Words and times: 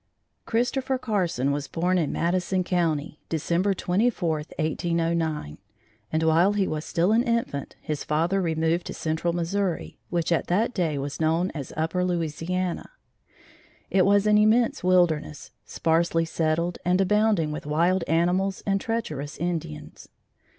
Christopher 0.47 0.97
Carson 0.97 1.51
was 1.51 1.67
born 1.67 1.99
in 1.99 2.11
Madison 2.11 2.63
county, 2.63 3.19
December 3.29 3.75
24, 3.75 4.37
1809, 4.39 5.59
and, 6.11 6.23
while 6.23 6.53
he 6.53 6.67
was 6.67 6.83
still 6.83 7.11
an 7.11 7.21
infant, 7.21 7.75
his 7.79 8.03
father 8.03 8.41
removed 8.41 8.87
to 8.87 8.95
Central 8.95 9.31
Missouri, 9.31 9.99
which 10.09 10.31
at 10.31 10.47
that 10.47 10.73
day 10.73 10.97
was 10.97 11.19
known 11.19 11.51
as 11.51 11.71
Upper 11.77 12.03
Louisiana. 12.03 12.89
It 13.91 14.03
was 14.03 14.25
an 14.25 14.39
immense 14.39 14.83
wilderness, 14.83 15.51
sparsely 15.67 16.25
settled 16.25 16.79
and 16.83 16.99
abounding 16.99 17.51
with 17.51 17.67
wild 17.67 18.03
animals 18.07 18.63
and 18.65 18.81
treacherous 18.81 19.37
Indians. 19.37 20.09